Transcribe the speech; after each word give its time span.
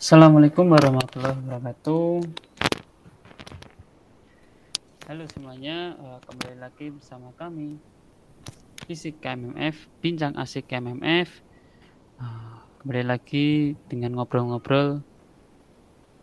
Assalamualaikum 0.00 0.64
warahmatullahi 0.64 1.36
wabarakatuh. 1.44 2.24
Halo 5.12 5.28
semuanya, 5.28 5.92
eh, 5.92 6.18
kembali 6.24 6.56
lagi 6.56 6.88
bersama 6.88 7.36
kami 7.36 7.76
Fisik 8.88 9.20
KMMF, 9.20 9.92
Bincang 10.00 10.32
Asik 10.40 10.72
KMMF. 10.72 11.44
Eh, 12.16 12.56
kembali 12.80 13.04
lagi 13.12 13.76
dengan 13.92 14.16
ngobrol-ngobrol 14.16 15.04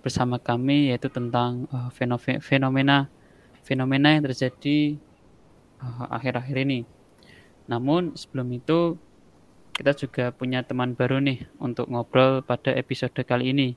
bersama 0.02 0.42
kami 0.42 0.90
yaitu 0.90 1.14
tentang 1.14 1.70
eh, 1.70 1.94
fenomena 2.42 3.14
fenomena 3.62 4.10
yang 4.10 4.26
terjadi 4.26 4.98
akhir-akhir 6.10 6.66
ini. 6.66 6.82
Namun 7.70 8.18
sebelum 8.18 8.58
itu 8.58 8.98
kita 9.78 9.94
juga 9.94 10.34
punya 10.34 10.66
teman 10.66 10.98
baru 10.98 11.22
nih 11.22 11.46
untuk 11.62 11.86
ngobrol 11.86 12.42
pada 12.42 12.74
episode 12.74 13.14
kali 13.22 13.54
ini 13.54 13.70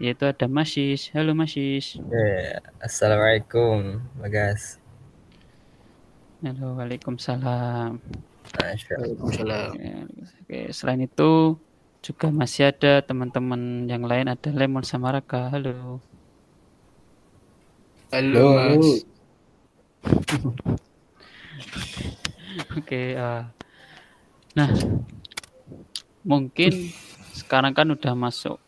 yaitu 0.00 0.26
ada 0.26 0.48
Masis. 0.48 1.12
Halo 1.12 1.36
Masis. 1.36 2.00
Yeah. 2.08 2.64
Assalamualaikum, 2.80 4.00
Bagas. 4.16 4.80
Halo, 6.40 6.80
Waalaikumsalam. 6.80 8.00
Waalaikumsalam. 8.56 9.70
Oke, 10.40 10.72
selain 10.72 11.04
itu 11.04 11.60
juga 12.00 12.32
masih 12.32 12.72
ada 12.72 13.04
teman-teman 13.04 13.84
yang 13.86 14.08
lain 14.08 14.32
ada 14.32 14.48
Lemon 14.56 14.88
sama 14.88 15.12
Raka. 15.12 15.52
Halo. 15.52 16.00
Halo, 18.08 18.44
Mas. 18.56 19.04
Oke, 22.72 23.14
uh, 23.20 23.44
nah 24.56 24.72
mungkin 26.26 26.92
sekarang 27.32 27.72
kan 27.72 27.88
udah 27.90 28.14
masuk 28.16 28.58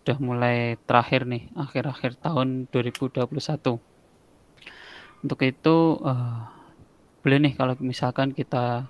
udah 0.00 0.16
mulai 0.22 0.80
terakhir 0.88 1.26
nih 1.28 1.50
akhir-akhir 1.52 2.20
tahun 2.22 2.70
2021 2.72 3.26
untuk 5.20 5.40
itu 5.44 5.76
uh, 6.00 6.48
boleh 7.20 7.38
nih 7.44 7.52
kalau 7.52 7.76
misalkan 7.84 8.32
kita 8.32 8.88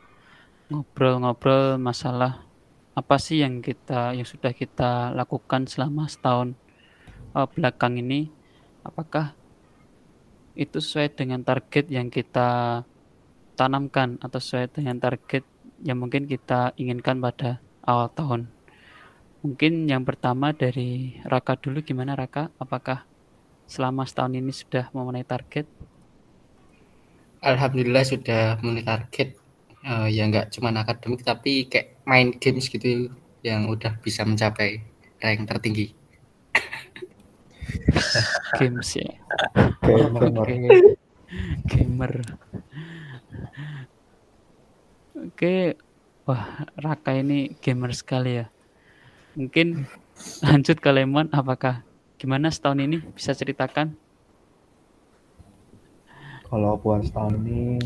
ngobrol-ngobrol 0.70 1.82
masalah 1.82 2.46
apa 2.94 3.18
sih 3.18 3.42
yang 3.42 3.58
kita 3.58 4.14
yang 4.14 4.22
sudah 4.22 4.54
kita 4.54 5.10
lakukan 5.18 5.66
selama 5.66 6.06
setahun 6.06 6.54
uh, 7.34 7.46
belakang 7.50 7.98
ini? 7.98 8.30
Apakah 8.86 9.34
itu 10.54 10.78
sesuai 10.78 11.18
dengan 11.18 11.42
target 11.42 11.90
yang 11.90 12.06
kita 12.06 12.82
tanamkan 13.58 14.18
atau 14.22 14.38
sesuai 14.38 14.70
dengan 14.70 15.02
target 15.02 15.42
yang 15.80 15.98
mungkin 16.00 16.28
kita 16.28 16.76
inginkan 16.76 17.20
pada 17.20 17.60
awal 17.84 18.12
tahun. 18.12 18.48
Mungkin 19.40 19.88
yang 19.88 20.04
pertama 20.04 20.52
dari 20.52 21.16
Raka 21.24 21.56
dulu 21.56 21.80
gimana 21.80 22.12
Raka? 22.12 22.52
Apakah 22.60 23.08
selama 23.64 24.04
setahun 24.04 24.36
ini 24.36 24.52
sudah 24.52 24.92
memenuhi 24.92 25.24
target? 25.24 25.64
Alhamdulillah 27.40 28.04
sudah 28.04 28.60
memenuhi 28.60 28.84
target. 28.84 29.28
Uh, 29.80 30.12
ya 30.12 30.28
nggak 30.28 30.52
cuma 30.52 30.68
akademik 30.76 31.24
tapi 31.24 31.64
kayak 31.64 31.96
main 32.04 32.36
games 32.36 32.68
gitu 32.68 33.08
yang 33.40 33.64
udah 33.64 33.96
bisa 34.04 34.28
mencapai 34.28 34.84
rank 35.24 35.48
tertinggi. 35.48 35.96
games 38.60 38.92
ya. 39.00 39.08
Gamer. 39.80 40.48
Gamer. 41.64 42.12
Oke, 45.20 45.76
wah 46.24 46.64
Raka 46.80 47.12
ini 47.12 47.52
gamer 47.60 47.92
sekali 47.92 48.40
ya. 48.40 48.48
Mungkin 49.36 49.84
lanjut 50.48 50.80
ke 50.80 50.88
Lemon, 50.88 51.28
apakah 51.28 51.84
gimana 52.16 52.48
setahun 52.48 52.80
ini? 52.80 53.04
Bisa 53.12 53.36
ceritakan? 53.36 53.92
Kalau 56.48 56.80
buat 56.80 57.04
setahun 57.04 57.36
ini 57.36 57.76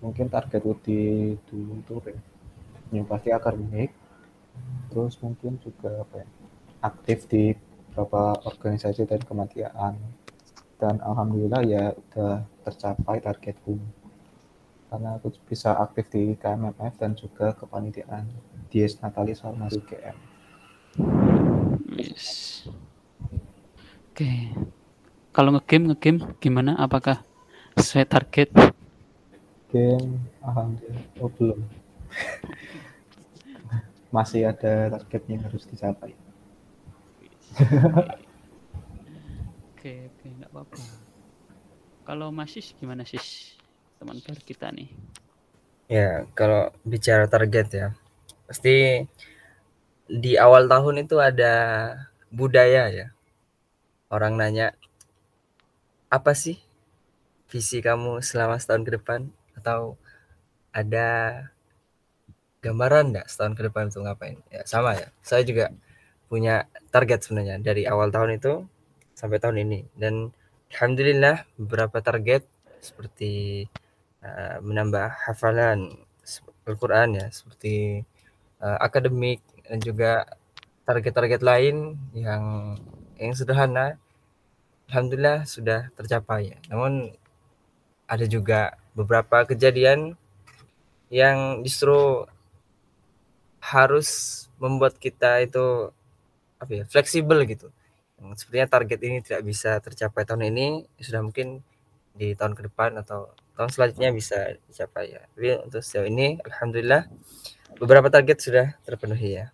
mungkin 0.00 0.32
target 0.32 0.64
di 0.80 1.36
dulu 1.52 1.84
itu 1.84 1.94
ya, 2.08 2.16
yang 2.96 3.04
pasti 3.04 3.28
akademik, 3.28 3.92
terus 4.88 5.20
mungkin 5.20 5.60
juga 5.60 6.00
apa 6.00 6.24
ya, 6.24 6.28
aktif 6.80 7.28
di 7.28 7.52
beberapa 7.92 8.40
organisasi 8.48 9.04
dan 9.04 9.20
kematian. 9.20 10.00
Dan 10.80 10.96
alhamdulillah 11.04 11.60
ya 11.68 11.92
udah 11.92 12.40
tercapai 12.64 13.20
targetku 13.20 13.76
karena 14.92 15.16
aku 15.16 15.32
bisa 15.48 15.72
aktif 15.80 16.04
di 16.12 16.36
KMMF 16.36 17.00
dan 17.00 17.16
juga 17.16 17.56
kepanitiaan 17.56 18.28
Dies 18.68 19.00
Natalis 19.00 19.40
Farmasi 19.40 19.80
UGM. 19.80 20.16
Yes. 21.96 22.60
Oke. 24.12 24.20
Okay. 24.20 24.40
Kalau 25.32 25.56
ngegame 25.56 25.96
ngegame 25.96 26.36
gimana? 26.36 26.76
Apakah 26.76 27.24
sesuai 27.72 28.04
target? 28.04 28.52
Game 29.72 30.28
alhamdulillah 30.44 31.24
oh 31.24 31.32
belum. 31.40 31.60
Masih 34.12 34.44
ada 34.44 34.92
targetnya 34.92 35.40
yang 35.40 35.44
harus 35.48 35.64
dicapai. 35.64 36.12
Oke, 39.72 40.12
oke, 40.12 40.26
enggak 40.28 40.52
apa-apa. 40.52 40.84
Kalau 42.04 42.28
masih 42.28 42.60
gimana 42.76 43.08
sih? 43.08 43.51
Teman 44.02 44.18
baru 44.18 44.42
kita 44.42 44.74
nih? 44.74 44.90
Ya, 45.86 46.26
kalau 46.34 46.74
bicara 46.82 47.30
target 47.30 47.68
ya, 47.70 47.86
pasti 48.50 49.06
di 50.10 50.34
awal 50.34 50.66
tahun 50.66 51.06
itu 51.06 51.22
ada 51.22 51.54
budaya 52.34 52.90
ya. 52.90 53.14
Orang 54.10 54.34
nanya, 54.34 54.74
apa 56.10 56.34
sih 56.34 56.58
visi 57.46 57.78
kamu 57.78 58.18
selama 58.26 58.58
setahun 58.58 58.82
ke 58.82 58.92
depan? 58.98 59.30
Atau 59.54 59.94
ada 60.74 61.38
gambaran 62.58 63.14
nggak 63.14 63.30
setahun 63.30 63.54
ke 63.54 63.62
depan 63.70 63.86
untuk 63.86 64.02
ngapain? 64.02 64.42
Ya 64.50 64.66
sama 64.66 64.98
ya, 64.98 65.14
saya 65.22 65.46
juga 65.46 65.70
punya 66.26 66.66
target 66.90 67.22
sebenarnya 67.22 67.62
dari 67.62 67.86
awal 67.86 68.10
tahun 68.10 68.42
itu 68.42 68.66
sampai 69.14 69.38
tahun 69.38 69.62
ini. 69.62 69.86
Dan 69.94 70.34
Alhamdulillah 70.74 71.46
beberapa 71.60 72.02
target 72.02 72.48
seperti 72.82 73.64
menambah 74.62 75.26
hafalan 75.26 75.98
Al-Quran 76.62 77.18
ya 77.18 77.26
seperti 77.34 78.06
uh, 78.62 78.78
akademik 78.78 79.42
dan 79.66 79.82
juga 79.82 80.12
target-target 80.86 81.42
lain 81.42 81.98
yang 82.14 82.74
yang 83.18 83.34
sederhana 83.34 83.98
alhamdulillah 84.86 85.42
sudah 85.46 85.90
tercapai. 85.98 86.54
Namun 86.70 87.14
ada 88.06 88.26
juga 88.28 88.78
beberapa 88.94 89.48
kejadian 89.48 90.14
yang 91.08 91.64
justru 91.64 92.28
harus 93.62 94.08
membuat 94.58 94.98
kita 94.98 95.42
itu 95.42 95.90
apa 96.58 96.72
ya 96.72 96.84
fleksibel 96.86 97.42
gitu. 97.48 97.72
Sepertinya 98.38 98.70
target 98.70 99.00
ini 99.02 99.18
tidak 99.18 99.42
bisa 99.42 99.82
tercapai 99.82 100.22
tahun 100.22 100.46
ini 100.54 100.86
sudah 101.02 101.26
mungkin 101.26 101.58
di 102.14 102.38
tahun 102.38 102.54
ke 102.54 102.70
depan 102.70 102.94
atau 103.02 103.34
tahun 103.56 103.70
selanjutnya 103.70 104.10
bisa 104.12 104.56
dicapai 104.68 105.16
ya. 105.16 105.22
Tapi 105.36 105.48
untuk 105.60 105.82
sejauh 105.84 106.08
ini 106.08 106.40
alhamdulillah 106.40 107.08
beberapa 107.76 108.08
target 108.08 108.38
sudah 108.40 108.66
terpenuhi 108.84 109.42
ya. 109.42 109.46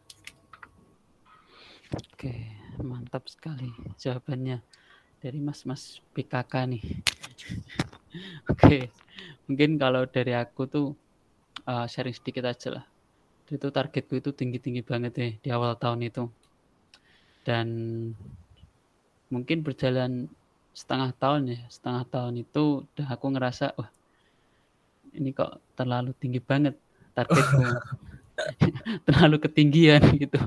Oke, 1.94 2.52
mantap 2.82 3.26
sekali 3.30 3.72
jawabannya 3.96 4.60
dari 5.18 5.38
Mas-mas 5.40 5.98
PKK 6.14 6.52
nih. 6.70 6.84
Oke, 8.52 8.92
mungkin 9.48 9.80
kalau 9.80 10.06
dari 10.06 10.36
aku 10.36 10.68
tuh 10.68 10.86
uh, 11.66 11.86
sharing 11.88 12.14
sedikit 12.14 12.46
aja 12.46 12.80
lah. 12.80 12.84
Itu 13.48 13.72
targetku 13.72 14.20
itu 14.20 14.30
tinggi-tinggi 14.30 14.84
banget 14.84 15.12
ya 15.16 15.28
di 15.40 15.48
awal 15.48 15.74
tahun 15.80 16.04
itu. 16.04 16.28
Dan 17.42 17.66
mungkin 19.32 19.64
berjalan 19.64 20.28
setengah 20.78 21.10
tahun 21.18 21.58
ya. 21.58 21.60
Setengah 21.66 22.06
tahun 22.06 22.34
itu 22.46 22.86
udah 22.86 23.06
aku 23.10 23.26
ngerasa 23.34 23.74
wah 23.74 23.90
ini 25.10 25.34
kok 25.34 25.58
terlalu 25.74 26.14
tinggi 26.14 26.38
banget 26.38 26.78
targetku. 27.18 27.62
Terlalu 29.06 29.42
ketinggian 29.42 29.98
gitu. 30.22 30.38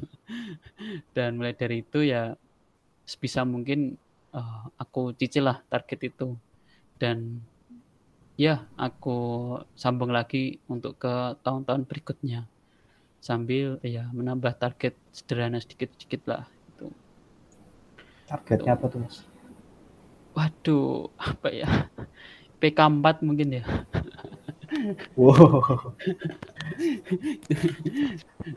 Dan 1.11 1.35
mulai 1.35 1.51
dari 1.51 1.83
itu 1.83 2.07
ya 2.07 2.39
sebisa 3.03 3.43
mungkin 3.43 3.99
uh, 4.31 4.71
aku 4.79 5.11
cicil 5.19 5.51
lah 5.51 5.59
target 5.67 6.15
itu. 6.15 6.39
Dan 6.95 7.43
ya 8.39 8.63
aku 8.79 9.59
sambung 9.75 10.15
lagi 10.15 10.55
untuk 10.71 10.95
ke 10.95 11.35
tahun-tahun 11.43 11.83
berikutnya. 11.83 12.47
Sambil 13.19 13.75
ya 13.83 14.07
menambah 14.15 14.55
target 14.55 14.95
sederhana 15.11 15.59
sedikit-sedikit 15.59 16.25
lah 16.25 16.47
itu 16.71 16.89
targetnya 18.31 18.73
apa 18.79 18.85
tuh 18.87 19.03
mas 19.03 19.27
Waduh, 20.31 21.11
apa 21.19 21.47
ya? 21.51 21.69
PK4 22.61 23.05
mungkin 23.25 23.59
ya. 23.59 23.65
Wow. 25.19 25.91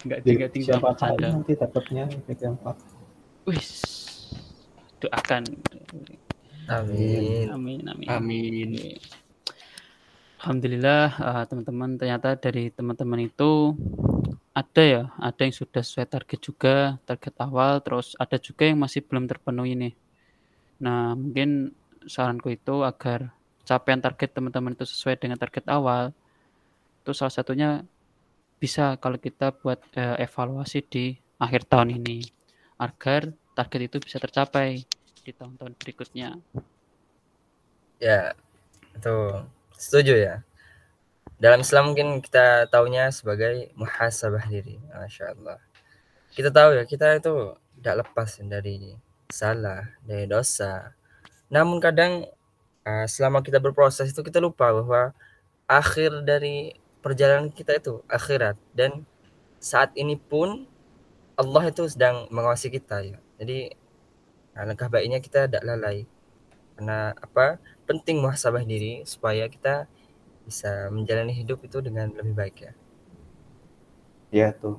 Enggak 0.05 0.19
Jadi, 0.23 0.29
tinggal 0.31 0.49
tinggal 0.55 0.77
siapa 0.79 0.91
tahu 0.95 1.17
bercanda. 1.19 1.29
nanti 1.35 1.53
dapatnya 1.59 2.05
IPK 2.07 2.43
4. 2.63 3.51
Wis. 3.51 3.71
Doakan. 5.03 5.43
Amin. 6.71 7.47
Amin 7.51 7.81
amin. 7.91 8.09
Amin. 8.09 8.71
Alhamdulillah 10.39 11.05
eh, 11.19 11.45
teman-teman 11.51 11.91
ternyata 11.99 12.29
dari 12.39 12.71
teman-teman 12.71 13.21
itu 13.27 13.75
ada 14.55 14.83
ya, 14.87 15.03
ada 15.19 15.41
yang 15.43 15.51
sudah 15.51 15.83
sesuai 15.83 16.07
target 16.07 16.39
juga, 16.39 16.77
target 17.03 17.35
awal, 17.43 17.83
terus 17.83 18.15
ada 18.23 18.39
juga 18.39 18.71
yang 18.71 18.79
masih 18.79 19.03
belum 19.03 19.27
terpenuhi 19.27 19.75
nih. 19.75 19.93
Nah, 20.85 21.17
mungkin 21.17 21.73
saranku 22.05 22.53
itu 22.53 22.85
agar 22.85 23.33
capaian 23.65 24.05
target 24.05 24.37
teman-teman 24.37 24.77
itu 24.77 24.85
sesuai 24.85 25.17
dengan 25.17 25.41
target 25.41 25.65
awal, 25.73 26.13
itu 27.01 27.17
salah 27.17 27.33
satunya 27.33 27.89
bisa 28.61 29.01
kalau 29.01 29.17
kita 29.17 29.57
buat 29.57 29.81
eh, 29.97 30.29
evaluasi 30.29 30.85
di 30.85 31.17
akhir 31.41 31.65
tahun 31.73 31.97
ini, 31.97 32.29
agar 32.77 33.33
target 33.57 33.81
itu 33.89 33.97
bisa 34.05 34.21
tercapai 34.21 34.85
di 35.25 35.33
tahun-tahun 35.33 35.73
berikutnya. 35.81 36.37
Ya, 37.97 38.37
itu 38.93 39.17
setuju 39.81 40.21
ya. 40.21 40.35
Dalam 41.41 41.65
Islam 41.65 41.93
mungkin 41.93 42.21
kita 42.21 42.69
taunya 42.69 43.09
sebagai 43.09 43.73
muhasabah 43.73 44.45
diri. 44.53 44.77
Masya 44.93 45.33
Allah. 45.33 45.59
Kita 46.37 46.53
tahu 46.53 46.77
ya, 46.77 46.85
kita 46.85 47.17
itu 47.17 47.57
tidak 47.81 48.05
lepas 48.05 48.37
dari 48.45 48.97
salah, 49.35 49.91
dari 50.07 50.31
dosa. 50.31 50.95
Namun 51.51 51.83
kadang 51.83 52.31
uh, 52.87 53.07
selama 53.11 53.43
kita 53.43 53.59
berproses 53.59 54.15
itu 54.15 54.23
kita 54.23 54.39
lupa 54.39 54.71
bahwa 54.71 55.11
akhir 55.67 56.23
dari 56.23 56.79
perjalanan 57.03 57.51
kita 57.51 57.77
itu 57.77 58.01
akhirat 58.07 58.55
dan 58.73 59.03
saat 59.59 59.91
ini 59.99 60.15
pun 60.17 60.69
Allah 61.35 61.69
itu 61.69 61.83
sedang 61.91 62.31
mengawasi 62.31 62.71
kita 62.71 63.03
ya. 63.03 63.19
Jadi 63.43 63.75
alangkah 64.55 64.87
baiknya 64.87 65.19
kita 65.19 65.51
tidak 65.51 65.67
lalai 65.67 66.07
karena 66.79 67.11
apa 67.19 67.59
penting 67.91 68.23
muhasabah 68.23 68.63
diri 68.63 69.03
supaya 69.03 69.51
kita 69.51 69.91
bisa 70.47 70.93
menjalani 70.93 71.35
hidup 71.35 71.59
itu 71.65 71.81
dengan 71.83 72.13
lebih 72.15 72.35
baik 72.37 72.57
ya. 72.61 72.73
Iya 74.31 74.49
tuh. 74.55 74.79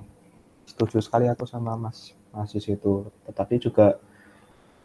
Setuju 0.65 1.01
sekali 1.01 1.29
aku 1.29 1.43
sama 1.47 1.75
Mas 1.75 2.13
Masis 2.35 2.67
itu. 2.67 3.07
Tetapi 3.25 3.59
juga 3.59 3.99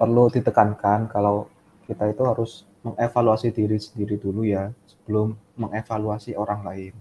perlu 0.00 0.32
ditekankan 0.32 1.12
kalau 1.12 1.44
kita 1.84 2.08
itu 2.08 2.24
harus 2.24 2.64
mengevaluasi 2.80 3.52
diri 3.52 3.76
sendiri 3.76 4.16
dulu 4.16 4.48
ya 4.48 4.72
sebelum 4.88 5.36
mengevaluasi 5.60 6.32
orang 6.32 6.64
lain. 6.64 6.94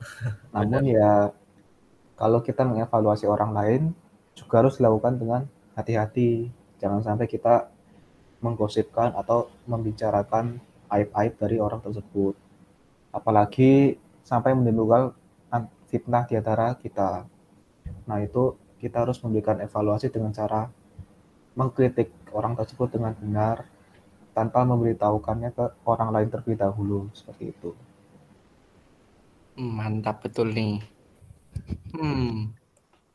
Namun 0.56 0.88
ya 0.88 1.36
kalau 2.16 2.40
kita 2.40 2.64
mengevaluasi 2.64 3.28
orang 3.28 3.52
lain 3.52 3.82
juga 4.32 4.64
harus 4.64 4.80
dilakukan 4.80 5.20
dengan 5.20 5.44
hati-hati. 5.76 6.48
Jangan 6.80 7.04
sampai 7.04 7.28
kita 7.28 7.68
menggosipkan 8.40 9.12
atau 9.12 9.52
membicarakan 9.68 10.56
aib-aib 10.88 11.36
dari 11.36 11.60
orang 11.60 11.84
tersebut. 11.84 12.32
Apalagi 13.12 14.00
sampai 14.24 14.56
menimbulkan 14.56 15.12
an- 15.52 15.72
fitnah 15.92 16.24
di 16.24 16.40
antara 16.40 16.72
kita. 16.80 17.28
Nah, 18.08 18.18
itu 18.24 18.56
kita 18.80 19.04
harus 19.04 19.20
memberikan 19.20 19.60
evaluasi 19.60 20.08
dengan 20.08 20.32
cara 20.32 20.68
mengkritik 21.56 22.12
orang 22.36 22.52
tersebut 22.54 22.92
dengan 22.92 23.16
benar 23.16 23.64
tanpa 24.36 24.68
memberitahukannya 24.68 25.50
ke 25.56 25.64
orang 25.88 26.12
lain 26.12 26.28
terlebih 26.28 26.60
dahulu 26.60 27.08
seperti 27.16 27.56
itu. 27.56 27.72
Mantap 29.56 30.20
betul 30.20 30.52
nih. 30.52 30.84
Hmm, 31.96 32.52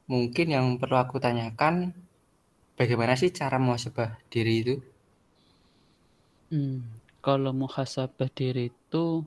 mungkin 0.09 0.47
yang 0.49 0.65
perlu 0.81 0.97
aku 0.97 1.21
tanyakan, 1.21 1.93
bagaimana 2.73 3.13
sih 3.13 3.29
cara 3.29 3.61
muhasabah 3.61 4.17
diri 4.33 4.53
itu? 4.65 4.75
Hmm, 6.49 6.81
kalau 7.21 7.53
muhasabah 7.53 8.33
diri 8.33 8.73
itu 8.73 9.21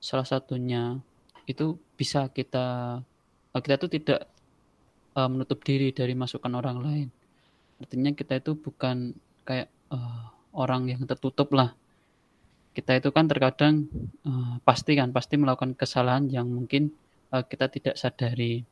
salah 0.00 0.24
satunya 0.24 0.96
itu 1.44 1.76
bisa 2.00 2.32
kita 2.32 2.98
kita 3.52 3.76
tuh 3.76 3.90
tidak 3.92 4.24
eh, 5.12 5.28
menutup 5.28 5.60
diri 5.60 5.92
dari 5.92 6.16
masukan 6.16 6.56
orang 6.56 6.78
lain. 6.80 7.08
Artinya 7.82 8.14
kita 8.14 8.38
itu 8.38 8.54
bukan 8.54 9.10
kayak 9.42 9.66
eh, 9.90 10.24
orang 10.54 10.86
yang 10.86 11.02
tertutup 11.02 11.50
lah. 11.50 11.74
Kita 12.72 12.94
itu 12.96 13.10
kan 13.10 13.26
terkadang 13.26 13.90
eh, 14.22 14.54
pasti 14.62 14.94
kan 14.94 15.10
pasti 15.10 15.34
melakukan 15.34 15.74
kesalahan 15.74 16.30
yang 16.30 16.46
mungkin 16.46 16.94
eh, 17.34 17.42
kita 17.42 17.66
tidak 17.66 17.98
sadari. 17.98 18.62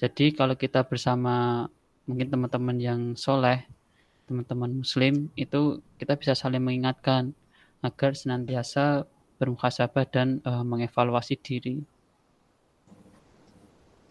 Jadi 0.00 0.32
kalau 0.32 0.56
kita 0.56 0.80
bersama 0.88 1.68
mungkin 2.08 2.32
teman-teman 2.32 2.76
yang 2.80 3.00
soleh, 3.14 3.68
teman-teman 4.24 4.80
muslim 4.80 5.28
itu 5.36 5.84
kita 6.00 6.16
bisa 6.16 6.32
saling 6.32 6.64
mengingatkan 6.64 7.36
agar 7.84 8.16
senantiasa 8.16 9.04
bermuhasabah 9.36 10.08
dan 10.08 10.40
eh, 10.40 10.64
mengevaluasi 10.64 11.36
diri. 11.36 11.84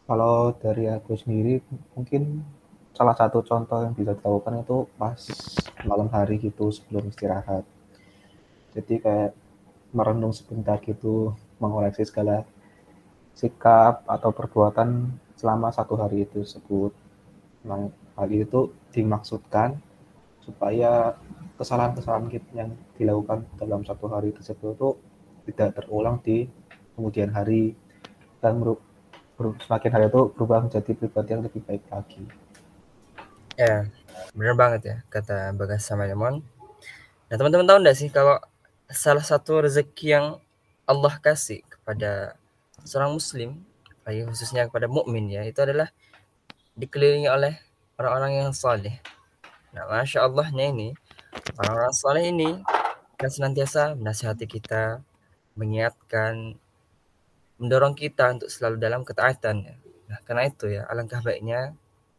Kalau 0.06 0.52
dari 0.60 0.92
aku 0.92 1.16
sendiri 1.16 1.64
mungkin 1.96 2.44
salah 2.92 3.16
satu 3.16 3.42
contoh 3.42 3.82
yang 3.84 3.94
bisa 3.96 4.14
dilakukan 4.16 4.62
itu 4.62 4.88
pas 5.00 5.20
malam 5.88 6.08
hari 6.12 6.38
gitu 6.38 6.70
sebelum 6.70 7.08
istirahat. 7.08 7.64
Jadi 8.72 9.04
kayak 9.04 9.32
merenung 9.92 10.32
sebentar 10.32 10.80
gitu, 10.80 11.36
mengoleksi 11.60 12.08
segala 12.08 12.48
sikap 13.36 14.04
atau 14.08 14.32
perbuatan 14.32 15.12
selama 15.36 15.72
satu 15.72 16.00
hari 16.00 16.24
itu 16.24 16.44
tersebut. 16.44 16.92
Memang 17.64 17.92
hal 18.16 18.28
itu 18.32 18.72
dimaksudkan 18.96 19.76
supaya 20.42 21.16
kesalahan-kesalahan 21.62 22.32
yang 22.58 22.74
dilakukan 22.98 23.46
dalam 23.60 23.86
satu 23.86 24.10
hari 24.10 24.34
tersebut 24.34 24.74
itu 24.74 24.90
tidak 25.52 25.78
terulang 25.78 26.18
di 26.26 26.50
kemudian 26.98 27.30
hari 27.30 27.78
dan 28.42 28.62
semakin 29.38 29.92
hari 29.94 30.06
itu 30.10 30.22
berubah 30.34 30.66
menjadi 30.66 30.92
pribadi 30.98 31.30
yang 31.34 31.44
lebih 31.46 31.62
baik 31.66 31.84
lagi. 31.90 32.41
Ya, 33.62 33.86
bener 34.34 34.58
banget 34.58 34.82
ya 34.90 34.96
kata 35.14 35.54
Bagas 35.54 35.86
sama 35.86 36.10
Lemon. 36.10 36.42
Nah 37.30 37.36
teman-teman 37.38 37.70
tahu 37.70 37.78
nggak 37.86 37.94
sih 37.94 38.10
kalau 38.10 38.42
salah 38.90 39.22
satu 39.22 39.62
rezeki 39.62 40.18
yang 40.18 40.26
Allah 40.90 41.14
kasih 41.22 41.62
kepada 41.70 42.42
seorang 42.82 43.14
Muslim, 43.14 43.62
lagi 44.02 44.26
khususnya 44.26 44.66
kepada 44.66 44.90
mukmin 44.90 45.30
ya, 45.30 45.46
itu 45.46 45.62
adalah 45.62 45.94
dikelilingi 46.74 47.30
oleh 47.30 47.54
orang-orang 48.02 48.42
yang 48.42 48.50
saleh. 48.50 48.98
Nah, 49.78 49.86
masya 49.86 50.26
Allahnya 50.26 50.66
ini 50.74 50.90
orang-orang 51.62 51.94
saleh 51.94 52.24
ini 52.34 52.50
akan 53.22 53.30
senantiasa 53.30 53.94
menasihati 53.94 54.50
kita, 54.50 55.06
mengingatkan, 55.54 56.58
mendorong 57.62 57.94
kita 57.94 58.34
untuk 58.34 58.50
selalu 58.50 58.82
dalam 58.82 59.06
ketaatan. 59.06 59.70
ya. 59.70 59.76
Nah, 60.10 60.20
karena 60.26 60.50
itu 60.50 60.66
ya 60.66 60.90
alangkah 60.90 61.22
baiknya 61.22 61.78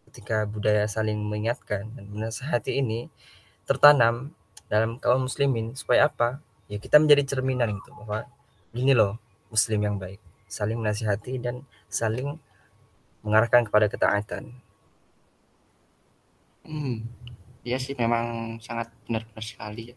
ketika 0.08 0.44
budaya 0.44 0.84
saling 0.90 1.18
mengingatkan 1.20 1.88
dan 1.94 2.04
menasihati 2.10 2.80
ini 2.80 3.08
tertanam 3.64 4.34
dalam 4.66 4.96
kaum 4.98 5.28
muslimin 5.28 5.76
supaya 5.76 6.08
apa? 6.08 6.40
Ya 6.66 6.80
kita 6.80 6.96
menjadi 6.96 7.36
cerminan 7.36 7.76
gitu 7.76 7.92
bahwa 7.92 8.24
gini 8.72 8.96
loh 8.96 9.20
muslim 9.52 9.84
yang 9.84 9.96
baik, 10.00 10.18
saling 10.48 10.80
menasihati 10.80 11.36
dan 11.36 11.62
saling 11.92 12.40
mengarahkan 13.20 13.68
kepada 13.68 13.86
ketaatan. 13.92 14.56
Hmm, 16.62 17.04
iya 17.66 17.76
sih 17.76 17.92
memang 17.98 18.56
sangat 18.62 18.88
benar-benar 19.04 19.44
sekali 19.44 19.92
ya. 19.92 19.96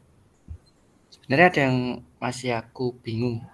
Sebenarnya 1.14 1.48
ada 1.50 1.62
yang 1.70 1.78
masih 2.20 2.58
aku 2.58 2.98
bingung. 3.00 3.46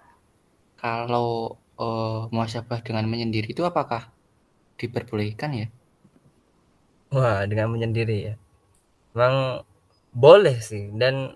Kalau 0.79 1.61
eh, 1.77 2.21
muhasabah 2.33 2.81
dengan 2.81 3.05
menyendiri 3.05 3.53
itu 3.53 3.61
apakah 3.61 4.09
diperbolehkan 4.81 5.51
ya? 5.53 5.67
Wah, 7.11 7.43
dengan 7.43 7.67
menyendiri 7.67 8.17
ya. 8.31 8.35
Memang 9.11 9.67
boleh 10.15 10.57
sih 10.63 10.87
dan 10.95 11.35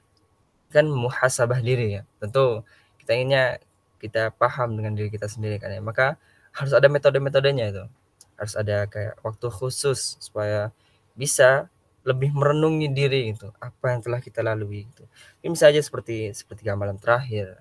kan 0.72 0.88
muhasabah 0.88 1.60
diri 1.60 2.00
ya. 2.00 2.02
Tentu 2.24 2.64
kita 3.04 3.12
inginnya 3.12 3.60
kita 4.00 4.32
paham 4.36 4.80
dengan 4.80 4.96
diri 4.96 5.12
kita 5.12 5.28
sendiri 5.28 5.60
kan 5.60 5.76
ya. 5.76 5.84
Maka 5.84 6.16
harus 6.56 6.72
ada 6.72 6.88
metode-metodenya 6.88 7.66
itu. 7.76 7.84
Harus 8.40 8.56
ada 8.56 8.88
kayak 8.88 9.20
waktu 9.20 9.48
khusus 9.52 10.16
supaya 10.24 10.72
bisa 11.16 11.68
lebih 12.06 12.32
merenungi 12.32 12.88
diri 12.94 13.34
itu 13.34 13.50
apa 13.58 13.98
yang 13.98 14.00
telah 14.00 14.24
kita 14.24 14.40
lalui 14.46 14.88
itu. 14.88 15.04
Ini 15.44 15.50
bisa 15.52 15.68
aja 15.68 15.82
seperti 15.82 16.32
seperti 16.32 16.70
malam 16.72 17.02
terakhir, 17.02 17.60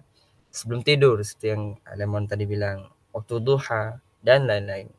sebelum 0.55 0.85
tidur 0.87 1.19
seperti 1.25 1.57
yang 1.57 1.63
Lemon 1.97 2.29
tadi 2.29 2.45
bilang, 2.45 2.93
waktu 3.11 3.41
duha 3.41 3.99
dan 4.21 4.45
lain-lain. 4.47 4.93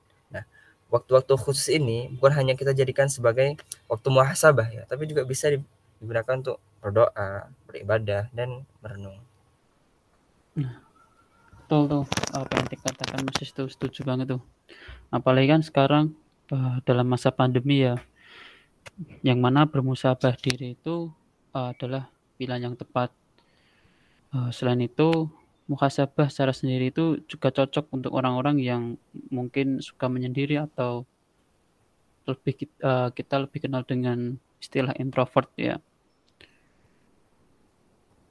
Nah, 0.89 1.01
waktu-waktu 1.01 1.33
khusus 1.35 1.67
ini 1.73 2.13
bukan 2.15 2.33
hanya 2.37 2.53
kita 2.53 2.71
jadikan 2.71 3.09
sebagai 3.09 3.57
waktu 3.89 4.07
muhasabah 4.09 4.67
ya, 4.71 4.83
tapi 4.85 5.09
juga 5.09 5.25
bisa 5.25 5.49
di- 5.51 5.65
digunakan 5.99 6.33
untuk 6.37 6.57
berdoa, 6.79 7.49
beribadah 7.65 8.29
dan 8.31 8.63
merenung. 8.79 9.17
betul 11.65 11.81
tuh 11.89 12.05
apa 12.37 12.61
yang 12.61 12.67
dikatakan 12.69 13.19
masih 13.25 13.45
setuju, 13.49 13.73
setuju 13.73 13.99
banget 14.05 14.37
tuh 14.37 14.41
apalagi 15.09 15.49
kan 15.49 15.61
sekarang 15.65 16.05
uh, 16.53 16.77
dalam 16.85 17.09
masa 17.09 17.33
pandemi 17.33 17.81
ya 17.81 17.97
yang 19.25 19.41
mana 19.41 19.65
bermusabah 19.65 20.37
diri 20.37 20.77
itu 20.77 21.09
uh, 21.57 21.73
adalah 21.73 22.07
pilihan 22.37 22.69
yang 22.71 22.75
tepat 22.77 23.09
uh, 24.37 24.53
selain 24.53 24.85
itu 24.85 25.25
muhasabah 25.65 26.29
secara 26.29 26.53
sendiri 26.53 26.93
itu 26.93 27.21
juga 27.25 27.49
cocok 27.49 27.89
untuk 27.89 28.13
orang-orang 28.13 28.61
yang 28.61 28.83
mungkin 29.33 29.81
suka 29.81 30.05
menyendiri 30.05 30.61
atau 30.61 31.09
lebih 32.29 32.69
uh, 32.85 33.09
kita 33.13 33.45
lebih 33.45 33.65
kenal 33.65 33.81
dengan 33.85 34.37
istilah 34.61 34.93
introvert 34.97 35.49
ya. 35.57 35.77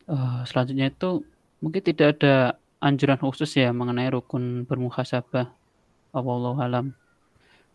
Uh, 0.04 0.44
selanjutnya 0.46 0.92
itu 0.92 1.24
mungkin 1.58 1.82
tidak 1.82 2.20
ada 2.20 2.60
anjuran 2.82 3.18
khusus 3.18 3.56
ya 3.56 3.70
mengenai 3.70 4.10
rukun 4.10 4.68
bermuhasabah. 4.68 5.50
Allah 6.14 6.56
alam. 6.62 6.86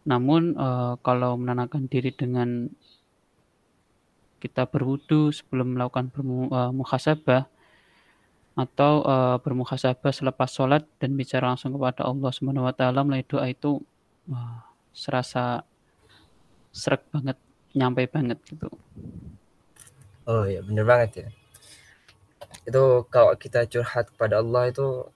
Namun 0.07 0.55
uh, 0.55 0.95
kalau 1.03 1.35
menanamkan 1.35 1.91
diri 1.91 2.15
dengan 2.15 2.71
kita 4.39 4.63
berwudu 4.63 5.35
sebelum 5.35 5.75
melakukan 5.75 6.07
bermuhasabah 6.15 7.51
atau 8.59 9.07
uh, 9.07 9.39
bermuhasabah 9.39 10.11
selepas 10.11 10.51
sholat 10.51 10.83
dan 10.99 11.15
bicara 11.15 11.47
langsung 11.47 11.71
kepada 11.71 12.03
Allah 12.03 12.27
Subhanahu 12.35 12.67
wa 12.67 12.75
taala 12.75 13.07
melalui 13.07 13.23
doa 13.23 13.47
itu 13.47 13.79
uh, 14.27 14.59
serasa 14.91 15.63
serak 16.75 17.07
banget, 17.15 17.39
nyampe 17.71 18.03
banget 18.11 18.35
gitu. 18.43 18.67
Oh 20.27 20.43
ya, 20.43 20.59
bener 20.59 20.83
banget 20.83 21.11
ya. 21.15 21.27
Itu 22.67 23.07
kalau 23.07 23.33
kita 23.39 23.63
curhat 23.65 24.11
kepada 24.11 24.43
Allah 24.43 24.69
itu 24.69 25.07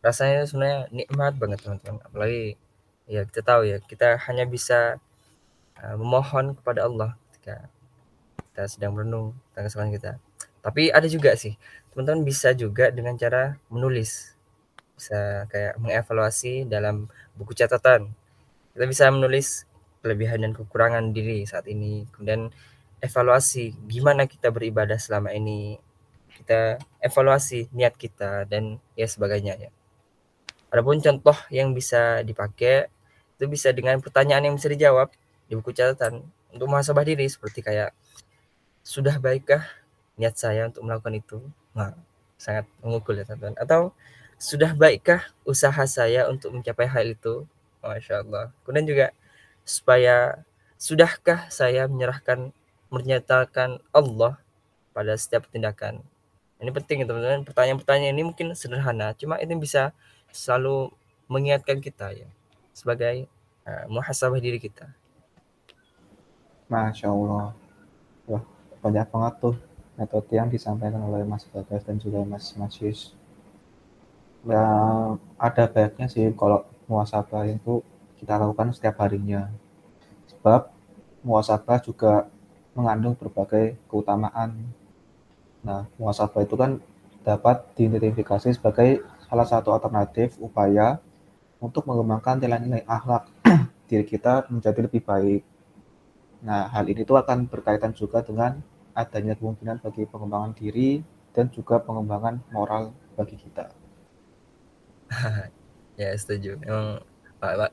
rasanya 0.00 0.46
sebenarnya 0.46 0.80
nikmat 0.94 1.34
banget 1.34 1.58
teman-teman. 1.66 2.00
Apalagi 2.06 2.54
ya 3.10 3.26
kita 3.26 3.42
tahu 3.42 3.62
ya, 3.68 3.82
kita 3.82 4.16
hanya 4.30 4.46
bisa 4.46 5.02
uh, 5.82 5.96
memohon 5.98 6.54
kepada 6.56 6.86
Allah 6.86 7.18
ketika 7.34 7.68
kita 8.54 8.62
sedang 8.70 8.94
merenung 8.94 9.34
tentang 9.50 9.64
kesalahan 9.66 9.92
kita. 9.92 10.12
Tapi 10.64 10.88
ada 10.88 11.04
juga 11.04 11.36
sih, 11.36 11.60
teman-teman 11.92 12.24
bisa 12.24 12.56
juga 12.56 12.88
dengan 12.88 13.12
cara 13.20 13.60
menulis. 13.68 14.32
Bisa 14.96 15.44
kayak 15.52 15.76
mengevaluasi 15.76 16.64
dalam 16.64 17.12
buku 17.36 17.52
catatan. 17.52 18.08
Kita 18.72 18.84
bisa 18.88 19.12
menulis 19.12 19.68
kelebihan 20.00 20.40
dan 20.40 20.56
kekurangan 20.56 21.12
diri 21.12 21.44
saat 21.44 21.68
ini. 21.68 22.08
Kemudian 22.16 22.48
evaluasi 23.04 23.76
gimana 23.84 24.24
kita 24.24 24.48
beribadah 24.48 24.96
selama 24.96 25.36
ini. 25.36 25.76
Kita 26.32 26.80
evaluasi 27.04 27.68
niat 27.76 28.00
kita 28.00 28.48
dan 28.48 28.80
ya 28.96 29.04
sebagainya 29.04 29.60
ya. 29.60 29.70
Adapun 30.72 30.98
contoh 31.04 31.36
yang 31.52 31.76
bisa 31.76 32.24
dipakai 32.24 32.88
itu 33.36 33.44
bisa 33.46 33.68
dengan 33.70 34.00
pertanyaan 34.00 34.48
yang 34.48 34.54
bisa 34.56 34.72
dijawab 34.72 35.12
di 35.44 35.60
buku 35.60 35.76
catatan. 35.76 36.24
Untuk 36.56 36.72
muhasabah 36.72 37.04
diri 37.04 37.28
seperti 37.28 37.60
kayak 37.60 37.92
sudah 38.80 39.20
baikkah 39.20 39.83
niat 40.18 40.34
saya 40.38 40.70
untuk 40.70 40.86
melakukan 40.86 41.14
itu. 41.18 41.38
Nah 41.74 41.94
sangat 42.38 42.66
mengukur 42.82 43.14
ya 43.16 43.24
teman-teman 43.24 43.56
atau 43.56 43.94
sudah 44.36 44.74
baikkah 44.74 45.24
usaha 45.46 45.82
saya 45.86 46.26
untuk 46.28 46.52
mencapai 46.52 46.86
hal 46.90 47.06
itu? 47.14 47.46
Masya 47.80 48.24
Allah. 48.24 48.50
Kemudian 48.64 48.86
juga 48.88 49.06
supaya 49.64 50.44
sudahkah 50.80 51.48
saya 51.48 51.88
menyerahkan 51.88 52.52
menyatakan 52.88 53.80
Allah 53.92 54.40
pada 54.92 55.14
setiap 55.16 55.48
tindakan? 55.48 56.00
Ini 56.60 56.70
penting 56.72 57.04
teman-teman 57.04 57.44
pertanyaan-pertanyaan 57.44 58.14
ini 58.14 58.24
mungkin 58.24 58.56
sederhana 58.56 59.12
cuma 59.18 59.36
ini 59.36 59.52
bisa 59.58 59.92
selalu 60.32 60.90
mengingatkan 61.28 61.80
kita 61.80 62.14
ya 62.14 62.28
sebagai 62.72 63.28
uh, 63.68 63.84
muhasabah 63.88 64.40
diri 64.40 64.56
kita. 64.56 64.88
Masya 66.68 67.12
Allah. 67.12 67.52
Wah 68.24 68.44
banyak 68.80 69.06
banget 69.08 69.34
tuh 69.40 69.56
metode 69.94 70.30
yang 70.34 70.50
disampaikan 70.50 71.00
oleh 71.02 71.22
Mas 71.22 71.46
Bagas 71.50 71.86
dan 71.86 71.96
juga 72.02 72.22
Mas 72.26 72.50
Masis 72.58 73.14
ya 74.44 74.64
ada 75.40 75.64
baiknya 75.72 76.06
sih 76.06 76.28
kalau 76.36 76.68
muasabah 76.84 77.48
itu 77.48 77.80
kita 78.20 78.36
lakukan 78.36 78.72
setiap 78.76 79.00
harinya. 79.00 79.48
Sebab 80.28 80.68
muasabah 81.24 81.80
juga 81.80 82.28
mengandung 82.76 83.16
berbagai 83.16 83.80
keutamaan. 83.88 84.68
Nah, 85.64 85.88
muasabah 85.96 86.44
itu 86.44 86.56
kan 86.56 86.80
dapat 87.24 87.64
diidentifikasi 87.72 88.52
sebagai 88.52 89.00
salah 89.24 89.48
satu 89.48 89.72
alternatif 89.72 90.36
upaya 90.36 91.00
untuk 91.56 91.88
mengembangkan 91.88 92.36
nilai-nilai 92.36 92.84
akhlak 92.84 93.24
diri 93.88 94.04
kita 94.04 94.44
menjadi 94.52 94.84
lebih 94.84 95.00
baik. 95.00 95.42
Nah, 96.44 96.68
hal 96.68 96.84
ini 96.92 97.08
tuh 97.08 97.16
akan 97.16 97.48
berkaitan 97.48 97.96
juga 97.96 98.20
dengan 98.20 98.60
adanya 98.94 99.34
kemungkinan 99.34 99.82
bagi 99.82 100.06
pengembangan 100.06 100.54
diri 100.54 101.02
dan 101.34 101.50
juga 101.50 101.82
pengembangan 101.82 102.38
moral 102.54 102.94
bagi 103.18 103.34
kita. 103.34 103.70
ya, 106.00 106.14
setuju. 106.14 106.56
Memang 106.62 107.02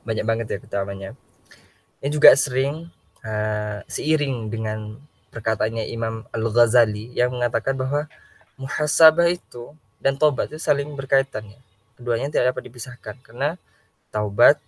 banyak 0.02 0.26
banget 0.26 0.46
ya 0.50 0.58
keutamanya. 0.58 1.10
Ini 2.02 2.10
juga 2.10 2.34
sering 2.34 2.90
uh, 3.22 3.78
seiring 3.86 4.50
dengan 4.50 4.98
perkataannya 5.32 5.88
Imam 5.88 6.26
Al-Ghazali 6.34 7.14
yang 7.14 7.32
mengatakan 7.32 7.78
bahwa 7.78 8.10
muhasabah 8.60 9.32
itu 9.32 9.72
dan 10.02 10.18
taubat 10.18 10.50
itu 10.50 10.60
saling 10.60 10.92
berkaitan 10.98 11.46
ya. 11.46 11.60
Keduanya 11.96 12.28
tidak 12.28 12.52
dapat 12.52 12.62
dipisahkan 12.68 13.16
karena 13.22 13.56
taubat 14.10 14.58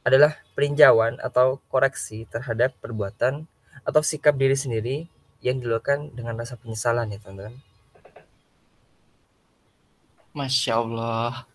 adalah 0.00 0.40
peninjauan 0.56 1.20
atau 1.20 1.60
koreksi 1.68 2.24
terhadap 2.32 2.72
perbuatan 2.80 3.44
atau 3.84 4.00
sikap 4.00 4.34
diri 4.34 4.56
sendiri 4.56 4.96
yang 5.40 5.60
dilakukan 5.60 6.12
dengan 6.12 6.36
rasa 6.36 6.56
penyesalan 6.60 7.12
ya 7.12 7.18
teman-teman. 7.20 7.56
Masya 10.36 10.72
Allah. 10.78 11.48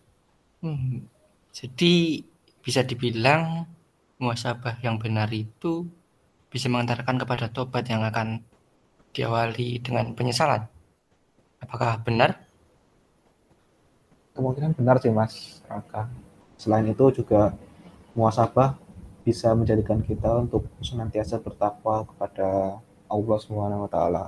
Hmm. 0.60 1.06
Jadi 1.54 2.26
bisa 2.60 2.82
dibilang 2.82 3.64
muasabah 4.20 4.82
yang 4.82 4.98
benar 5.00 5.30
itu 5.32 5.86
bisa 6.52 6.66
mengantarkan 6.68 7.16
kepada 7.16 7.46
tobat 7.48 7.86
yang 7.88 8.04
akan 8.04 8.42
diawali 9.16 9.80
dengan 9.80 10.12
penyesalan. 10.12 10.68
Apakah 11.62 12.02
benar? 12.04 12.42
Kemungkinan 14.36 14.76
benar 14.76 15.00
sih 15.00 15.08
Mas 15.08 15.64
Raka. 15.64 16.12
Selain 16.60 16.84
itu 16.84 17.08
juga 17.22 17.56
muasabah 18.12 18.76
bisa 19.24 19.56
menjadikan 19.56 20.04
kita 20.04 20.44
untuk 20.44 20.68
senantiasa 20.84 21.40
bertakwa 21.40 22.04
kepada 22.04 22.78
Allah 23.06 23.38
Subhanahu 23.40 23.84
wa 23.86 23.90
taala. 23.90 24.24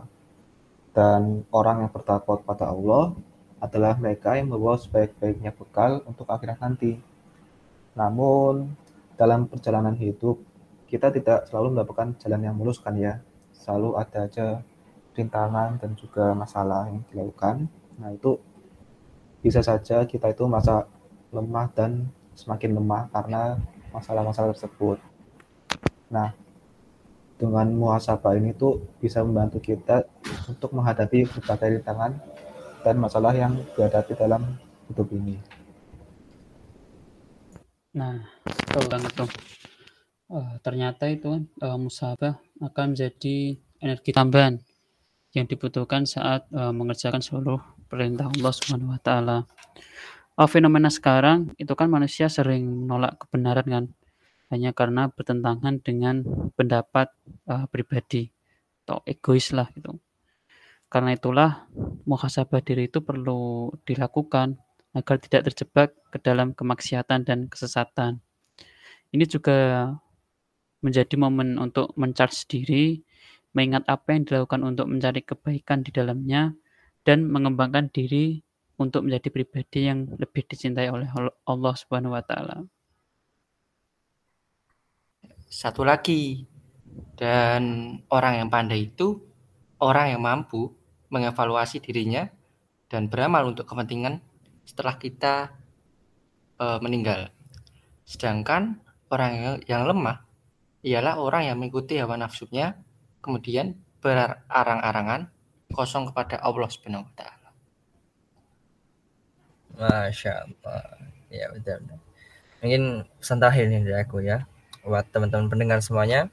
Dan 0.94 1.47
orang 1.54 1.87
yang 1.87 1.92
bertakwa 1.92 2.40
kepada 2.42 2.70
Allah 2.73 3.14
adalah 3.58 3.94
mereka 3.99 4.38
yang 4.38 4.50
membawa 4.50 4.78
sebaik-baiknya 4.78 5.54
bekal 5.54 6.02
untuk 6.06 6.26
akhirat 6.30 6.58
nanti. 6.58 6.99
Namun 7.94 8.75
dalam 9.18 9.50
perjalanan 9.50 9.99
hidup 9.99 10.38
kita 10.88 11.12
tidak 11.12 11.50
selalu 11.50 11.76
mendapatkan 11.76 12.16
jalan 12.23 12.40
yang 12.49 12.56
mulus 12.56 12.80
kan 12.80 12.97
ya. 12.97 13.20
Selalu 13.52 13.99
ada 13.99 14.18
aja 14.25 14.47
rintangan 15.18 15.82
dan 15.82 15.99
juga 15.99 16.32
masalah 16.32 16.87
yang 16.88 17.02
dilakukan. 17.11 17.66
Nah 17.99 18.14
itu 18.14 18.38
bisa 19.42 19.62
saja 19.62 20.06
kita 20.06 20.30
itu 20.30 20.47
masa 20.47 20.87
lemah 21.35 21.70
dan 21.75 22.11
semakin 22.38 22.78
lemah 22.78 23.11
karena 23.11 23.58
masalah-masalah 23.90 24.54
tersebut. 24.54 24.99
Nah, 26.08 26.32
dengan 27.38 27.71
muhasabah 27.71 28.35
ini 28.35 28.50
tuh 28.52 28.83
bisa 28.99 29.23
membantu 29.23 29.62
kita 29.62 30.04
untuk 30.50 30.75
menghadapi 30.75 31.30
berbagai 31.30 31.78
rintangan 31.78 32.18
dan 32.83 32.95
masalah 32.99 33.30
yang 33.33 33.54
dihadapi 33.78 34.12
dalam 34.18 34.59
hidup 34.90 35.07
ini. 35.14 35.38
Nah, 37.95 38.26
betul 38.42 38.85
banget 38.90 39.12
tuh. 39.14 39.30
Uh, 40.28 40.61
ternyata 40.61 41.09
itu 41.09 41.33
kan 41.33 41.42
uh, 41.64 41.78
musabah 41.80 42.37
akan 42.61 42.92
menjadi 42.92 43.57
energi 43.80 44.11
tambahan 44.12 44.61
yang 45.33 45.49
dibutuhkan 45.49 46.04
saat 46.04 46.45
uh, 46.52 46.75
mengerjakan 46.75 47.25
seluruh 47.25 47.62
perintah 47.88 48.28
Allah 48.28 48.52
Subhanahu 48.52 48.92
wa 48.92 49.00
taala. 49.00 49.38
Uh, 50.37 50.45
fenomena 50.45 50.92
sekarang 50.92 51.54
itu 51.57 51.73
kan 51.73 51.88
manusia 51.88 52.28
sering 52.28 52.66
menolak 52.85 53.16
kebenaran 53.16 53.66
kan 53.66 53.85
hanya 54.49 54.73
karena 54.73 55.12
bertentangan 55.12 55.81
dengan 55.85 56.25
pendapat 56.57 57.12
uh, 57.49 57.69
pribadi 57.69 58.33
atau 58.85 59.05
egois 59.05 59.52
lah 59.52 59.69
gitu. 59.76 60.00
Karena 60.88 61.12
itulah 61.12 61.69
muhasabah 62.09 62.64
diri 62.64 62.88
itu 62.88 63.05
perlu 63.05 63.69
dilakukan 63.85 64.57
agar 64.97 65.17
tidak 65.21 65.52
terjebak 65.52 65.93
ke 66.09 66.19
dalam 66.25 66.57
kemaksiatan 66.57 67.28
dan 67.28 67.45
kesesatan. 67.52 68.25
Ini 69.12 69.25
juga 69.28 69.93
menjadi 70.81 71.14
momen 71.21 71.61
untuk 71.61 71.93
mencharge 72.00 72.49
diri, 72.49 73.05
mengingat 73.52 73.85
apa 73.85 74.17
yang 74.17 74.25
dilakukan 74.25 74.64
untuk 74.64 74.87
mencari 74.88 75.21
kebaikan 75.21 75.85
di 75.85 75.93
dalamnya, 75.93 76.57
dan 77.05 77.28
mengembangkan 77.28 77.93
diri 77.93 78.40
untuk 78.78 79.05
menjadi 79.05 79.28
pribadi 79.28 79.90
yang 79.90 80.09
lebih 80.17 80.47
dicintai 80.47 80.88
oleh 80.88 81.09
Allah 81.45 81.75
Subhanahu 81.76 82.14
wa 82.14 82.25
taala. 82.25 82.64
Satu 85.49 85.81
lagi, 85.81 86.45
dan 87.19 87.97
orang 88.14 88.45
yang 88.45 88.49
pandai 88.49 88.87
itu 88.93 89.19
orang 89.83 90.14
yang 90.14 90.23
mampu 90.23 90.71
mengevaluasi 91.11 91.83
dirinya 91.83 92.31
dan 92.87 93.11
beramal 93.11 93.49
untuk 93.50 93.67
kepentingan 93.67 94.23
setelah 94.62 94.95
kita 95.00 95.50
e, 96.61 96.67
meninggal. 96.78 97.33
Sedangkan 98.07 98.78
orang 99.11 99.61
yang, 99.67 99.83
lemah 99.88 100.23
ialah 100.87 101.19
orang 101.19 101.50
yang 101.50 101.57
mengikuti 101.59 101.99
hawa 101.99 102.14
nafsunya 102.14 102.78
kemudian 103.19 103.75
berarang-arangan 103.99 105.26
kosong 105.75 106.12
kepada 106.12 106.38
Allah 106.38 106.69
Subhanahu 106.71 107.02
wa 107.02 107.14
taala. 107.19 107.49
Masya 109.78 110.33
Allah. 110.47 110.83
Ya 111.28 111.50
betul. 111.50 111.83
Mungkin 112.62 112.83
pesan 113.21 113.38
terakhir 113.43 113.64
nih 113.71 113.83
dari 113.85 113.99
aku 114.00 114.23
ya 114.23 114.47
buat 114.88 115.04
teman-teman 115.12 115.52
pendengar 115.52 115.85
semuanya. 115.85 116.33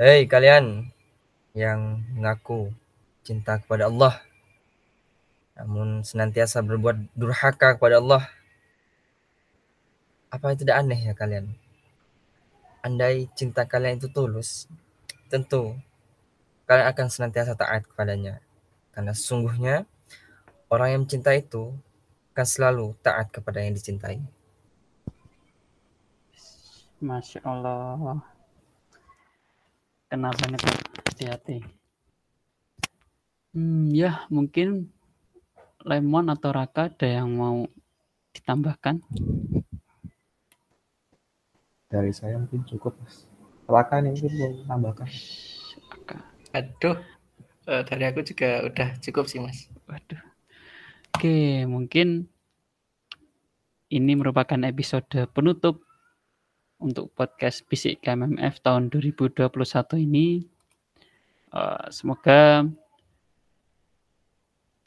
Hei 0.00 0.24
kalian 0.24 0.88
yang 1.52 2.00
mengaku 2.16 2.72
cinta 3.20 3.60
kepada 3.60 3.92
Allah 3.92 4.24
namun 5.58 6.06
senantiasa 6.06 6.62
berbuat 6.62 7.18
durhaka 7.18 7.74
kepada 7.74 7.98
Allah. 7.98 8.30
Apa 10.30 10.54
itu 10.54 10.62
tidak 10.62 10.86
aneh 10.86 11.10
ya 11.10 11.18
kalian? 11.18 11.50
Andai 12.78 13.26
cinta 13.34 13.66
kalian 13.66 13.98
itu 13.98 14.06
tulus, 14.06 14.70
tentu 15.26 15.74
kalian 16.70 16.86
akan 16.94 17.06
senantiasa 17.10 17.58
taat 17.58 17.90
kepadanya. 17.90 18.38
Karena 18.94 19.10
sesungguhnya 19.10 19.82
orang 20.70 20.88
yang 20.94 21.00
mencintai 21.02 21.42
itu 21.42 21.74
akan 22.38 22.46
selalu 22.46 22.94
taat 23.02 23.34
kepada 23.34 23.58
yang 23.58 23.74
dicintai. 23.74 24.22
Masya 26.98 27.46
Allah. 27.46 28.18
Kenal 30.10 30.34
banget 30.34 30.60
ya, 30.66 30.74
hati-hati. 31.06 31.56
Hmm, 33.54 33.86
ya 33.94 34.26
mungkin 34.34 34.90
Lemon 35.86 36.26
atau 36.26 36.50
Raka 36.50 36.90
ada 36.90 37.06
yang 37.06 37.38
mau 37.38 37.70
ditambahkan? 38.34 38.98
Dari 41.88 42.12
saya 42.12 42.36
mungkin 42.42 42.66
cukup, 42.66 42.98
Mas. 42.98 43.30
Raka 43.70 44.02
nih 44.02 44.18
mungkin 44.18 44.32
mau 44.34 44.52
tambahkan. 44.66 45.08
Raka. 45.94 46.16
Aduh, 46.50 46.98
eh, 47.70 47.82
dari 47.86 48.04
aku 48.10 48.20
juga 48.26 48.66
udah 48.66 48.88
cukup 48.98 49.24
sih, 49.30 49.38
Mas. 49.38 49.70
Waduh. 49.86 50.20
Oke, 51.14 51.62
mungkin 51.64 52.26
ini 53.88 54.12
merupakan 54.18 54.60
episode 54.66 55.30
penutup 55.32 55.87
untuk 56.78 57.10
podcast 57.14 57.66
Bisik 57.66 58.02
KMMF 58.02 58.62
tahun 58.62 58.90
2021 58.90 59.50
ini. 59.98 60.46
Uh, 61.50 61.86
semoga 61.90 62.66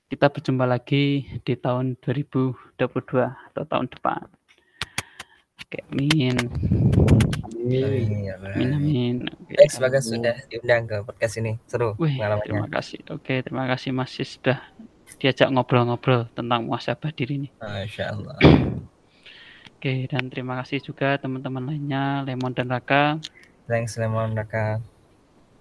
kita 0.08 0.28
berjumpa 0.28 0.66
lagi 0.68 1.24
di 1.44 1.54
tahun 1.56 1.96
2022 2.04 2.76
atau 3.28 3.64
tahun 3.64 3.88
depan. 3.92 4.24
Oke, 5.64 5.80
amin. 5.88 6.36
Amin. 7.62 8.28
ya 8.28 8.36
Amin, 8.40 8.70
amin. 8.76 9.16
Oke. 9.24 9.56
Eh, 9.56 9.70
semoga 9.72 10.04
sudah 10.04 10.36
diundang 10.52 10.84
ke 10.88 11.00
podcast 11.08 11.40
ini. 11.40 11.56
Seru 11.64 11.96
Wih, 11.96 12.20
terima 12.44 12.68
kasih. 12.68 13.00
Oke, 13.08 13.40
terima 13.40 13.68
kasih 13.72 13.96
Mas 13.96 14.12
Sis 14.12 14.36
sudah 14.36 14.60
diajak 15.16 15.48
ngobrol-ngobrol 15.48 16.28
tentang 16.36 16.68
muasabah 16.68 17.12
diri 17.16 17.48
ini. 17.48 17.50
Masya 17.64 18.04
Allah. 18.12 18.36
Oke, 19.82 20.06
dan 20.14 20.30
terima 20.30 20.54
kasih 20.62 20.78
juga 20.88 21.18
teman-teman 21.18 21.66
lainnya, 21.66 22.22
Lemon 22.22 22.54
dan 22.54 22.70
Raka. 22.70 23.18
Thanks 23.66 23.98
Lemon 23.98 24.38
Raka. 24.38 24.78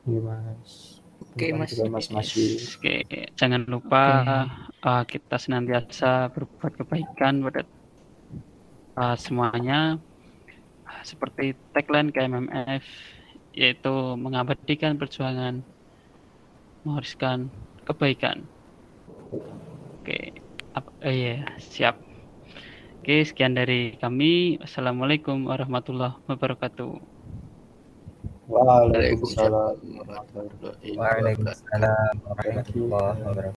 Iya, 0.04 0.20
Mas. 0.20 1.00
Oke, 1.24 1.44
Terima 1.48 1.64
Mas. 1.64 1.72
Mas 1.88 2.08
Masih. 2.12 2.68
Oke, 2.76 2.92
jangan 3.40 3.62
lupa 3.72 3.98
uh, 4.84 5.02
kita 5.12 5.36
senantiasa 5.40 6.28
berbuat 6.36 6.72
kebaikan 6.84 7.34
pada 7.48 7.60
uh, 9.00 9.16
semuanya. 9.24 10.00
Uh, 10.88 11.02
seperti 11.10 11.42
tagline 11.74 12.08
KMMF 12.14 12.86
yaitu 13.56 13.90
mengabadikan 14.24 14.94
perjuangan 15.00 15.54
mewariskan 16.84 17.38
kebaikan. 17.88 18.38
Oke, 20.00 20.16
ap- 20.76 20.94
eh, 21.04 21.14
iya, 21.20 21.32
siap. 21.72 21.94
Oke, 23.00 23.24
sekian 23.24 23.56
dari 23.56 23.96
kami. 23.96 24.60
Wassalamualaikum 24.60 25.48
warahmatullahi 25.48 26.20
wabarakatuh. 26.28 27.00
Waalaikumsalam 28.44 29.80
warahmatullahi 29.80 30.04
wabarakatuh. 30.04 30.68
warahmatullahi 30.84 31.00
wabarakatuh. 31.00 31.00
Waalaikumsalam 31.00 32.14
warahmatullahi 32.28 33.20
wabarakatuh. 33.24 33.48